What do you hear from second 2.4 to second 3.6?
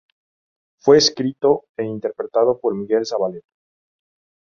por Miguel Zavaleta.